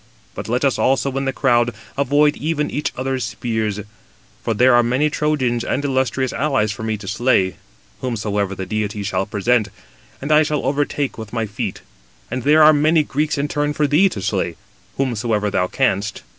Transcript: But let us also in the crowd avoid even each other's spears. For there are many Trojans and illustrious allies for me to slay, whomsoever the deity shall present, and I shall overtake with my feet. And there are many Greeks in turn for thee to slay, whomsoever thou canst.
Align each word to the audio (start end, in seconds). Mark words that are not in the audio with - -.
But 0.33 0.49
let 0.49 0.65
us 0.65 0.79
also 0.79 1.15
in 1.15 1.25
the 1.25 1.31
crowd 1.31 1.75
avoid 1.95 2.35
even 2.37 2.71
each 2.71 2.91
other's 2.97 3.23
spears. 3.23 3.81
For 4.43 4.55
there 4.55 4.73
are 4.73 4.81
many 4.81 5.11
Trojans 5.11 5.63
and 5.63 5.85
illustrious 5.85 6.33
allies 6.33 6.71
for 6.71 6.81
me 6.81 6.97
to 6.97 7.07
slay, 7.07 7.57
whomsoever 7.99 8.55
the 8.55 8.65
deity 8.65 9.03
shall 9.03 9.27
present, 9.27 9.67
and 10.19 10.31
I 10.31 10.41
shall 10.41 10.65
overtake 10.65 11.19
with 11.19 11.33
my 11.33 11.45
feet. 11.45 11.81
And 12.31 12.41
there 12.41 12.63
are 12.63 12.73
many 12.73 13.03
Greeks 13.03 13.37
in 13.37 13.47
turn 13.47 13.73
for 13.73 13.85
thee 13.85 14.09
to 14.09 14.23
slay, 14.23 14.55
whomsoever 14.97 15.51
thou 15.51 15.67
canst. 15.67 16.23